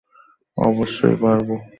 অবশ্যই, 0.57 1.15
পারব। 1.15 1.49